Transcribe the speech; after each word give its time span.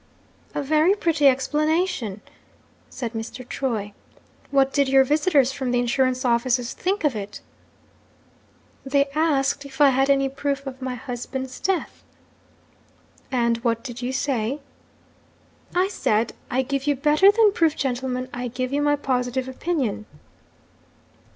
'A 0.55 0.63
very 0.63 0.95
pretty 0.95 1.27
explanation!' 1.27 2.21
said 2.89 3.13
Mr. 3.13 3.47
Troy. 3.47 3.93
'What 4.49 4.73
did 4.73 4.89
your 4.89 5.03
visitors 5.03 5.51
from 5.51 5.69
the 5.69 5.77
insurance 5.77 6.25
offices 6.25 6.73
think 6.73 7.03
of 7.03 7.15
it?' 7.15 7.39
'They 8.83 9.09
asked 9.13 9.63
if 9.63 9.79
I 9.79 9.89
had 9.89 10.09
any 10.09 10.27
proof 10.27 10.65
of 10.65 10.81
my 10.81 10.95
husband's 10.95 11.59
death.' 11.59 12.03
'And 13.31 13.57
what 13.63 13.83
did 13.83 14.01
you 14.01 14.11
say?' 14.11 14.59
'I 15.75 15.87
said, 15.89 16.33
"I 16.49 16.63
give 16.63 16.87
you 16.87 16.95
better 16.95 17.31
than 17.31 17.51
proof, 17.53 17.75
gentlemen; 17.75 18.27
I 18.33 18.47
give 18.47 18.73
you 18.73 18.81
my 18.81 18.95
positive 18.95 19.47
opinion."' 19.47 20.07